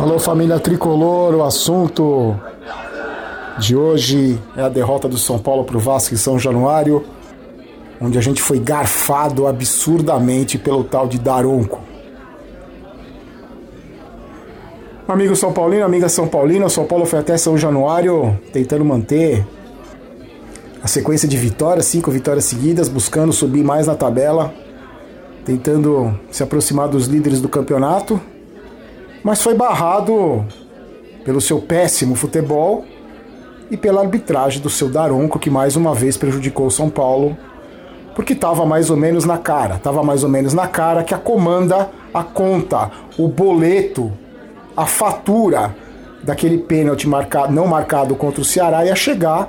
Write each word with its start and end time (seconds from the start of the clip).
Alô, 0.00 0.18
família 0.18 0.58
tricolor, 0.58 1.34
o 1.34 1.44
assunto 1.44 2.34
de 3.58 3.76
hoje 3.76 4.40
é 4.56 4.62
a 4.62 4.68
derrota 4.70 5.06
do 5.06 5.18
São 5.18 5.38
Paulo 5.38 5.62
para 5.62 5.76
o 5.76 5.78
Vasco 5.78 6.14
em 6.14 6.16
São 6.16 6.38
Januário, 6.38 7.04
onde 8.00 8.16
a 8.16 8.22
gente 8.22 8.40
foi 8.40 8.58
garfado 8.58 9.46
absurdamente 9.46 10.56
pelo 10.56 10.84
tal 10.84 11.06
de 11.06 11.18
Daronco. 11.18 11.82
Amigo 15.06 15.36
São 15.36 15.52
Paulino, 15.52 15.84
amiga 15.84 16.08
São 16.08 16.26
Paulina, 16.26 16.64
o 16.64 16.70
São 16.70 16.86
Paulo 16.86 17.04
foi 17.04 17.18
até 17.18 17.36
São 17.36 17.58
Januário 17.58 18.40
tentando 18.54 18.86
manter 18.86 19.46
a 20.82 20.88
sequência 20.88 21.28
de 21.28 21.36
vitórias, 21.36 21.84
cinco 21.84 22.10
vitórias 22.10 22.46
seguidas, 22.46 22.88
buscando 22.88 23.34
subir 23.34 23.62
mais 23.62 23.86
na 23.86 23.94
tabela, 23.94 24.50
tentando 25.44 26.18
se 26.30 26.42
aproximar 26.42 26.88
dos 26.88 27.06
líderes 27.06 27.42
do 27.42 27.50
campeonato, 27.50 28.18
mas 29.22 29.42
foi 29.42 29.54
barrado 29.54 30.44
pelo 31.24 31.40
seu 31.40 31.60
péssimo 31.60 32.14
futebol 32.14 32.84
e 33.70 33.76
pela 33.76 34.00
arbitragem 34.00 34.60
do 34.60 34.70
seu 34.70 34.88
Daronco, 34.88 35.38
que 35.38 35.50
mais 35.50 35.76
uma 35.76 35.94
vez 35.94 36.16
prejudicou 36.16 36.66
o 36.66 36.70
São 36.70 36.90
Paulo, 36.90 37.36
porque 38.14 38.32
estava 38.32 38.66
mais 38.66 38.90
ou 38.90 38.96
menos 38.96 39.24
na 39.24 39.38
cara, 39.38 39.76
estava 39.76 40.02
mais 40.02 40.24
ou 40.24 40.28
menos 40.28 40.52
na 40.52 40.66
cara 40.66 41.04
que 41.04 41.14
a 41.14 41.18
comanda, 41.18 41.90
a 42.12 42.22
conta, 42.22 42.90
o 43.16 43.28
boleto 43.28 44.12
a 44.76 44.86
fatura 44.86 45.74
daquele 46.22 46.56
pênalti 46.56 47.08
marcado, 47.08 47.52
não 47.52 47.66
marcado 47.66 48.14
contra 48.14 48.40
o 48.40 48.44
Ceará 48.44 48.84
ia 48.84 48.94
chegar. 48.94 49.48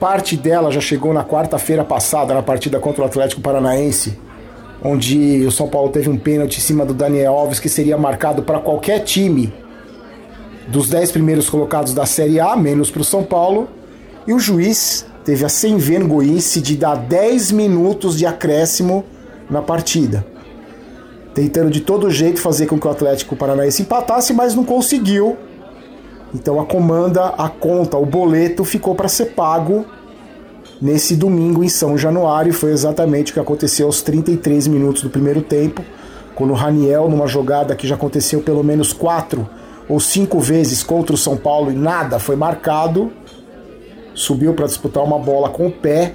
Parte 0.00 0.36
dela 0.36 0.70
já 0.70 0.80
chegou 0.80 1.12
na 1.12 1.24
quarta-feira 1.24 1.84
passada, 1.84 2.32
na 2.32 2.42
partida 2.42 2.78
contra 2.78 3.02
o 3.02 3.04
Atlético 3.04 3.40
Paranaense, 3.42 4.18
onde 4.82 5.44
o 5.46 5.50
São 5.50 5.68
Paulo 5.68 5.90
teve 5.90 6.08
um 6.08 6.16
pênalti 6.16 6.58
em 6.58 6.60
cima 6.60 6.84
do 6.84 6.94
Daniel 6.94 7.34
Alves 7.34 7.60
que 7.60 7.68
seria 7.68 7.96
marcado 7.96 8.42
para 8.42 8.58
qualquer 8.58 9.00
time 9.00 9.52
dos 10.68 10.88
dez 10.88 11.10
primeiros 11.10 11.48
colocados 11.48 11.94
da 11.94 12.06
Série 12.06 12.40
A, 12.40 12.56
menos 12.56 12.90
para 12.90 13.02
o 13.02 13.04
São 13.04 13.24
Paulo. 13.24 13.68
E 14.26 14.32
o 14.32 14.38
juiz 14.38 15.06
teve 15.24 15.44
a 15.44 15.48
sem 15.48 15.76
vergonhice 15.78 16.60
de 16.60 16.76
dar 16.76 16.96
10 16.96 17.52
minutos 17.52 18.18
de 18.18 18.26
acréscimo 18.26 19.04
na 19.50 19.62
partida 19.62 20.24
tentando 21.38 21.70
de 21.70 21.80
todo 21.80 22.10
jeito 22.10 22.40
fazer 22.40 22.66
com 22.66 22.80
que 22.80 22.86
o 22.88 22.90
Atlético 22.90 23.36
Paranaense 23.36 23.82
empatasse, 23.82 24.32
mas 24.32 24.56
não 24.56 24.64
conseguiu. 24.64 25.36
Então 26.34 26.60
a 26.60 26.66
comanda, 26.66 27.26
a 27.26 27.48
conta, 27.48 27.96
o 27.96 28.04
boleto 28.04 28.64
ficou 28.64 28.92
para 28.92 29.06
ser 29.06 29.26
pago 29.26 29.86
nesse 30.80 31.16
domingo 31.16 31.62
em 31.62 31.68
São 31.68 31.96
Januário. 31.96 32.52
Foi 32.52 32.70
exatamente 32.72 33.30
o 33.30 33.34
que 33.34 33.40
aconteceu 33.40 33.86
aos 33.86 34.02
33 34.02 34.66
minutos 34.66 35.02
do 35.02 35.10
primeiro 35.10 35.42
tempo, 35.42 35.84
quando 36.34 36.50
o 36.50 36.54
Raniel, 36.54 37.08
numa 37.08 37.26
jogada 37.26 37.74
que 37.74 37.86
já 37.86 37.94
aconteceu 37.94 38.40
pelo 38.40 38.62
menos 38.62 38.92
quatro 38.92 39.48
ou 39.88 39.98
cinco 39.98 40.38
vezes 40.40 40.82
contra 40.82 41.14
o 41.14 41.18
São 41.18 41.36
Paulo 41.36 41.72
e 41.72 41.74
nada 41.74 42.18
foi 42.18 42.36
marcado, 42.36 43.10
subiu 44.14 44.54
para 44.54 44.66
disputar 44.66 45.02
uma 45.02 45.18
bola 45.18 45.48
com 45.48 45.66
o 45.66 45.72
pé. 45.72 46.14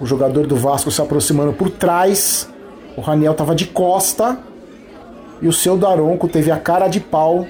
O 0.00 0.06
jogador 0.06 0.46
do 0.46 0.56
Vasco 0.56 0.90
se 0.90 1.00
aproximando 1.00 1.52
por 1.52 1.70
trás 1.70 2.48
o 2.96 3.00
Raniel 3.00 3.32
estava 3.32 3.54
de 3.54 3.66
costa 3.66 4.38
e 5.40 5.48
o 5.48 5.52
seu 5.52 5.76
Daronco 5.76 6.28
teve 6.28 6.50
a 6.50 6.58
cara 6.58 6.88
de 6.88 7.00
pau 7.00 7.46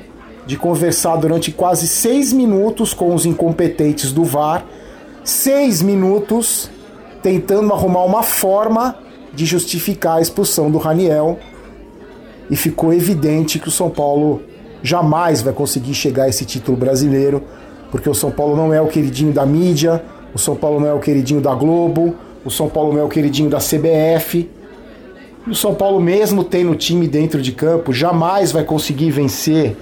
de 0.47 0.57
conversar 0.57 1.17
durante 1.17 1.51
quase 1.51 1.87
seis 1.87 2.33
minutos 2.33 2.95
com 2.95 3.15
os 3.15 3.27
incompetentes 3.27 4.13
do 4.13 4.25
VAR. 4.25 4.65
Seis 5.25 5.81
minutos 5.81 6.69
tentando 7.23 7.73
arrumar 7.73 8.05
uma 8.05 8.23
forma 8.23 8.97
de 9.33 9.47
justificar 9.47 10.19
a 10.19 10.21
expulsão 10.21 10.71
do 10.71 10.79
Raniel. 10.79 11.39
E 12.51 12.57
ficou 12.57 12.93
evidente 12.93 13.59
que 13.59 13.69
o 13.69 13.71
São 13.71 13.89
Paulo 13.89 14.43
jamais 14.83 15.41
vai 15.41 15.53
conseguir 15.53 15.95
chegar 15.95 16.25
a 16.25 16.29
esse 16.29 16.45
título 16.45 16.77
brasileiro, 16.77 17.43
porque 17.91 18.11
o 18.11 18.15
São 18.15 18.31
Paulo 18.31 18.57
não 18.57 18.75
é 18.75 18.81
o 18.81 18.89
queridinho 18.89 19.33
da 19.33 19.47
mídia, 19.47 20.03
o 20.35 20.39
São 20.39 20.57
Paulo 20.57 20.81
não 20.81 20.89
é 20.89 20.93
o 20.93 20.99
queridinho 20.99 21.41
da 21.41 21.55
Globo, 21.55 22.17
o 22.45 22.51
São 22.51 22.69
Paulo 22.69 22.93
não 22.93 23.01
é 23.01 23.05
o 23.05 23.09
queridinho 23.09 23.49
da 23.49 23.59
CBF. 23.59 24.51
E 25.47 25.51
o 25.51 25.55
São 25.55 25.75
Paulo, 25.75 26.01
mesmo 26.01 26.43
tendo 26.43 26.75
time 26.75 27.07
dentro 27.07 27.41
de 27.41 27.53
campo, 27.53 27.93
jamais 27.93 28.51
vai 28.51 28.65
conseguir 28.65 29.11
vencer 29.11 29.77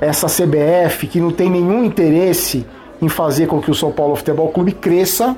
essa 0.00 0.26
CBF 0.28 1.08
que 1.08 1.20
não 1.20 1.30
tem 1.30 1.50
nenhum 1.50 1.84
interesse 1.84 2.64
em 3.00 3.08
fazer 3.08 3.46
com 3.46 3.60
que 3.60 3.70
o 3.70 3.74
São 3.74 3.92
Paulo 3.92 4.16
Futebol 4.16 4.48
Clube 4.48 4.72
cresça, 4.72 5.36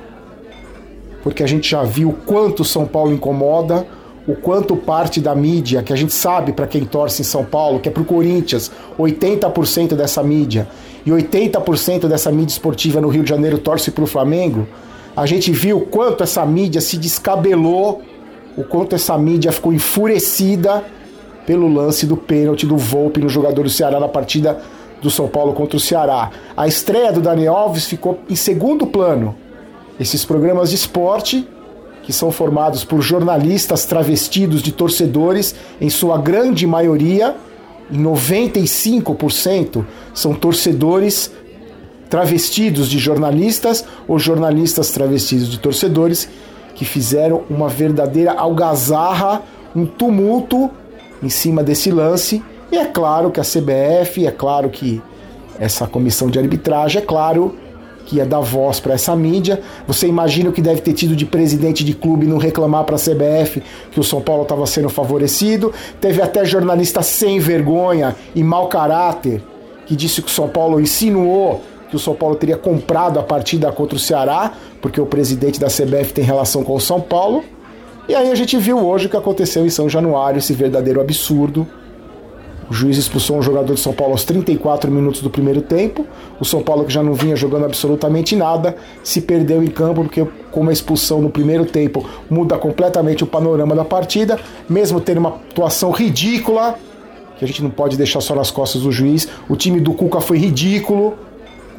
porque 1.23 1.43
a 1.43 1.47
gente 1.47 1.69
já 1.69 1.83
viu 1.83 2.09
o 2.09 2.13
quanto 2.13 2.63
São 2.63 2.85
Paulo 2.85 3.13
incomoda, 3.13 3.85
o 4.27 4.35
quanto 4.35 4.75
parte 4.75 5.19
da 5.19 5.33
mídia, 5.33 5.81
que 5.81 5.91
a 5.91 5.95
gente 5.95 6.13
sabe 6.13 6.53
para 6.53 6.67
quem 6.67 6.85
torce 6.85 7.21
em 7.21 7.25
São 7.25 7.43
Paulo, 7.43 7.79
que 7.79 7.89
é 7.89 7.91
para 7.91 8.03
o 8.03 8.05
Corinthians, 8.05 8.71
80% 8.97 9.95
dessa 9.95 10.21
mídia, 10.23 10.67
e 11.05 11.09
80% 11.09 12.07
dessa 12.07 12.31
mídia 12.31 12.53
esportiva 12.53 13.01
no 13.01 13.09
Rio 13.09 13.23
de 13.23 13.29
Janeiro 13.29 13.57
torce 13.57 13.91
para 13.91 14.03
o 14.03 14.07
Flamengo, 14.07 14.67
a 15.15 15.25
gente 15.25 15.51
viu 15.51 15.77
o 15.77 15.81
quanto 15.81 16.23
essa 16.23 16.45
mídia 16.45 16.79
se 16.79 16.97
descabelou 16.97 18.01
o 18.59 18.63
quanto 18.63 18.93
essa 18.93 19.17
mídia 19.17 19.53
ficou 19.53 19.71
enfurecida 19.71 20.83
pelo 21.45 21.71
lance 21.71 22.05
do 22.05 22.17
pênalti 22.17 22.65
do 22.65 22.75
Volpe 22.75 23.21
no 23.21 23.29
jogador 23.29 23.63
do 23.63 23.69
Ceará 23.69 23.99
na 24.01 24.07
partida 24.09 24.59
do 25.01 25.09
São 25.09 25.27
Paulo 25.27 25.53
contra 25.53 25.77
o 25.77 25.79
Ceará. 25.79 26.31
A 26.55 26.67
estreia 26.67 27.11
do 27.11 27.21
Dani 27.21 27.47
Alves 27.47 27.85
ficou 27.85 28.19
em 28.29 28.35
segundo 28.35 28.85
plano. 28.85 29.35
Esses 29.99 30.23
programas 30.23 30.69
de 30.69 30.75
esporte, 30.75 31.47
que 32.03 32.13
são 32.13 32.31
formados 32.31 32.83
por 32.83 33.01
jornalistas 33.01 33.85
travestidos 33.85 34.61
de 34.61 34.71
torcedores, 34.71 35.55
em 35.79 35.89
sua 35.89 36.17
grande 36.17 36.65
maioria, 36.65 37.35
em 37.91 38.01
95%, 38.01 39.85
são 40.13 40.33
torcedores 40.33 41.31
travestidos 42.09 42.89
de 42.89 42.97
jornalistas 42.97 43.85
ou 44.07 44.17
jornalistas 44.17 44.89
travestidos 44.91 45.49
de 45.49 45.59
torcedores 45.59 46.27
que 46.75 46.85
fizeram 46.85 47.43
uma 47.49 47.67
verdadeira 47.67 48.33
algazarra, 48.33 49.43
um 49.75 49.85
tumulto 49.85 50.71
em 51.21 51.29
cima 51.29 51.61
desse 51.61 51.91
lance. 51.91 52.41
E 52.71 52.77
é 52.77 52.85
claro 52.85 53.31
que 53.31 53.39
a 53.39 53.43
CBF, 53.43 54.25
é 54.25 54.31
claro 54.31 54.69
que 54.69 55.01
essa 55.59 55.87
comissão 55.87 56.29
de 56.29 56.39
arbitragem, 56.39 57.01
é 57.01 57.05
claro 57.05 57.55
que 58.05 58.17
ia 58.17 58.25
dar 58.25 58.39
voz 58.39 58.79
para 58.79 58.93
essa 58.93 59.15
mídia. 59.15 59.61
Você 59.87 60.07
imagina 60.07 60.49
o 60.49 60.53
que 60.53 60.61
deve 60.61 60.81
ter 60.81 60.93
tido 60.93 61.15
de 61.15 61.25
presidente 61.25 61.83
de 61.83 61.93
clube 61.93 62.25
não 62.25 62.37
reclamar 62.37 62.83
para 62.83 62.95
a 62.95 62.99
CBF 62.99 63.61
que 63.91 63.99
o 63.99 64.03
São 64.03 64.19
Paulo 64.19 64.43
estava 64.43 64.65
sendo 64.65 64.89
favorecido. 64.89 65.71
Teve 66.01 66.21
até 66.21 66.43
jornalista 66.43 67.03
sem 67.03 67.39
vergonha 67.39 68.15
e 68.33 68.43
mau 68.43 68.67
caráter 68.67 69.43
que 69.85 69.95
disse 69.95 70.21
que 70.21 70.27
o 70.27 70.31
São 70.31 70.47
Paulo 70.47 70.79
insinuou 70.79 71.61
que 71.89 71.95
o 71.95 71.99
São 71.99 72.13
Paulo 72.13 72.35
teria 72.35 72.57
comprado 72.57 73.19
a 73.19 73.23
partida 73.23 73.71
contra 73.71 73.95
o 73.95 73.99
Ceará, 73.99 74.53
porque 74.81 75.01
o 75.01 75.05
presidente 75.05 75.59
da 75.59 75.67
CBF 75.67 76.13
tem 76.13 76.23
relação 76.23 76.63
com 76.63 76.75
o 76.75 76.79
São 76.79 77.01
Paulo. 77.01 77.43
E 78.07 78.15
aí 78.15 78.31
a 78.31 78.35
gente 78.35 78.57
viu 78.57 78.77
hoje 78.77 79.07
o 79.07 79.09
que 79.09 79.17
aconteceu 79.17 79.65
em 79.65 79.69
São 79.69 79.89
Januário, 79.89 80.37
esse 80.37 80.53
verdadeiro 80.53 81.01
absurdo. 81.01 81.67
O 82.69 82.73
juiz 82.73 82.97
expulsou 82.97 83.37
um 83.37 83.41
jogador 83.41 83.73
de 83.73 83.79
São 83.79 83.93
Paulo 83.93 84.13
aos 84.13 84.23
34 84.23 84.91
minutos 84.91 85.21
do 85.21 85.29
primeiro 85.29 85.61
tempo. 85.61 86.05
O 86.39 86.45
São 86.45 86.61
Paulo, 86.61 86.85
que 86.85 86.93
já 86.93 87.01
não 87.01 87.13
vinha 87.13 87.35
jogando 87.35 87.65
absolutamente 87.65 88.35
nada, 88.35 88.75
se 89.03 89.21
perdeu 89.21 89.63
em 89.63 89.67
campo, 89.67 90.03
porque 90.03 90.27
com 90.51 90.61
uma 90.61 90.71
expulsão 90.71 91.19
no 91.19 91.31
primeiro 91.31 91.65
tempo 91.65 92.07
muda 92.29 92.57
completamente 92.57 93.23
o 93.23 93.27
panorama 93.27 93.75
da 93.75 93.83
partida, 93.83 94.39
mesmo 94.69 95.01
tendo 95.01 95.17
uma 95.17 95.29
atuação 95.29 95.89
ridícula, 95.89 96.75
que 97.37 97.45
a 97.45 97.47
gente 97.47 97.63
não 97.63 97.71
pode 97.71 97.97
deixar 97.97 98.21
só 98.21 98.35
nas 98.35 98.51
costas 98.51 98.83
do 98.83 98.91
juiz. 98.91 99.27
O 99.49 99.55
time 99.55 99.79
do 99.79 99.93
Cuca 99.93 100.21
foi 100.21 100.37
ridículo 100.37 101.17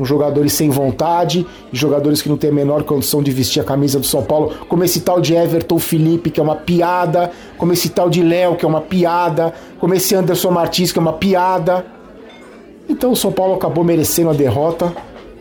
com 0.01 0.05
jogadores 0.07 0.55
sem 0.55 0.71
vontade, 0.71 1.47
jogadores 1.71 2.23
que 2.23 2.29
não 2.31 2.39
têm 2.39 2.49
a 2.49 2.55
menor 2.55 2.85
condição 2.85 3.23
de 3.23 3.31
vestir 3.31 3.61
a 3.61 3.65
camisa 3.65 4.01
do 4.01 4.07
São 4.07 4.23
Paulo, 4.23 4.55
como 4.67 4.83
esse 4.83 5.03
tal 5.03 5.21
de 5.21 5.35
Everton 5.35 5.79
Felipe, 5.79 6.31
que 6.31 6.41
é 6.41 6.43
uma 6.43 6.57
piada, 6.57 7.31
como 7.59 7.75
esse 7.75 7.91
tal 7.91 8.09
de 8.09 8.23
Léo, 8.23 8.57
que 8.57 8.65
é 8.65 8.69
uma 8.69 8.81
piada, 8.81 9.53
como 9.79 9.93
esse 9.93 10.15
Anderson 10.15 10.53
Martins, 10.53 10.91
que 10.91 10.99
é 10.99 11.03
uma 11.03 11.13
piada. 11.13 11.85
Então 12.89 13.13
o 13.13 13.17
São 13.17 13.31
Paulo 13.31 13.53
acabou 13.53 13.85
merecendo 13.85 14.31
a 14.31 14.33
derrota, 14.33 14.91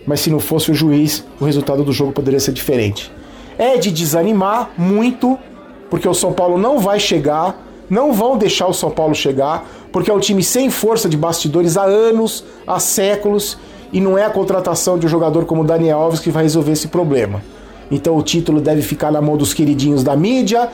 mas 0.05 0.19
se 0.19 0.29
não 0.29 0.41
fosse 0.41 0.71
o 0.71 0.73
juiz, 0.73 1.23
o 1.39 1.45
resultado 1.45 1.81
do 1.81 1.93
jogo 1.93 2.11
poderia 2.11 2.41
ser 2.41 2.51
diferente. 2.51 3.09
É 3.57 3.77
de 3.77 3.89
desanimar 3.91 4.71
muito, 4.77 5.39
porque 5.89 6.05
o 6.05 6.13
São 6.13 6.33
Paulo 6.33 6.57
não 6.57 6.79
vai 6.79 6.99
chegar, 6.99 7.65
não 7.89 8.11
vão 8.11 8.37
deixar 8.37 8.67
o 8.67 8.73
São 8.73 8.91
Paulo 8.91 9.15
chegar, 9.15 9.65
porque 9.89 10.11
é 10.11 10.13
um 10.13 10.19
time 10.19 10.43
sem 10.43 10.69
força 10.69 11.07
de 11.07 11.15
bastidores 11.15 11.77
há 11.77 11.83
anos, 11.83 12.43
há 12.67 12.77
séculos, 12.77 13.57
e 13.91 13.99
não 13.99 14.17
é 14.17 14.25
a 14.25 14.29
contratação 14.29 14.97
de 14.97 15.05
um 15.05 15.09
jogador 15.09 15.45
como 15.45 15.63
Daniel 15.63 15.99
Alves 15.99 16.19
que 16.19 16.29
vai 16.29 16.43
resolver 16.43 16.71
esse 16.71 16.87
problema. 16.87 17.41
Então 17.91 18.15
o 18.15 18.21
título 18.21 18.61
deve 18.61 18.81
ficar 18.81 19.11
na 19.11 19.21
mão 19.21 19.35
dos 19.35 19.53
queridinhos 19.53 20.03
da 20.03 20.15
mídia, 20.15 20.69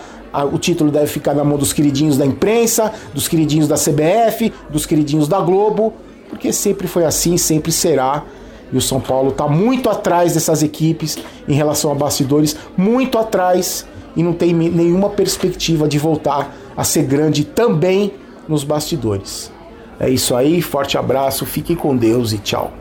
o 0.52 0.58
título 0.58 0.92
deve 0.92 1.08
ficar 1.08 1.34
na 1.34 1.44
mão 1.44 1.58
dos 1.58 1.72
queridinhos 1.72 2.18
da 2.18 2.26
imprensa, 2.26 2.92
dos 3.14 3.28
queridinhos 3.28 3.68
da 3.68 3.76
CBF, 3.76 4.52
dos 4.70 4.86
queridinhos 4.86 5.28
da 5.28 5.40
Globo, 5.40 5.94
porque 6.30 6.52
sempre 6.52 6.88
foi 6.88 7.06
assim, 7.06 7.38
sempre 7.38 7.72
será. 7.72 8.24
E 8.72 8.78
o 8.78 8.82
São 8.82 9.00
Paulo 9.00 9.30
está 9.30 9.48
muito 9.48 9.90
atrás 9.90 10.34
dessas 10.34 10.62
equipes 10.62 11.18
em 11.48 11.54
relação 11.54 11.92
a 11.92 11.96
bastidores, 11.96 12.58
muito 12.76 13.18
atrás 13.18 13.86
e 14.16 14.24
não 14.24 14.34
tem 14.34 14.54
nenhuma 14.54 15.10
perspectiva 15.10 15.88
de 15.88 16.00
voltar 16.00 16.56
a 16.76 16.84
ser 16.84 17.04
grande 17.04 17.46
também 17.46 18.14
nos 18.48 18.64
bastidores. 18.64 19.52
É 20.00 20.10
isso 20.10 20.36
aí, 20.36 20.62
forte 20.62 20.98
abraço, 20.98 21.46
fiquem 21.46 21.76
com 21.76 21.96
Deus 21.96 22.34
e 22.34 22.38
tchau. 22.40 22.74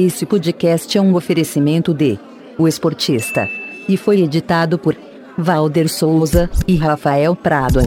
Esse 0.00 0.24
podcast 0.24 0.96
é 0.96 1.00
um 1.00 1.16
oferecimento 1.16 1.92
de 1.92 2.20
O 2.56 2.68
Esportista 2.68 3.50
e 3.88 3.96
foi 3.96 4.20
editado 4.20 4.78
por 4.78 4.96
Valder 5.36 5.88
Souza 5.88 6.48
e 6.68 6.76
Rafael 6.76 7.34
Prado. 7.34 7.80